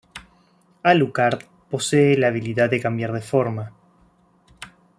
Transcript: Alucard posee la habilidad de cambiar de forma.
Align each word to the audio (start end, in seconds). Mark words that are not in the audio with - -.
Alucard 0.81 1.41
posee 1.69 2.17
la 2.17 2.29
habilidad 2.29 2.71
de 2.71 2.79
cambiar 2.81 3.11
de 3.13 3.21
forma. 3.21 3.71